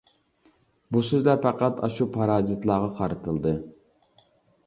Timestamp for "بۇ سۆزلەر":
0.95-1.37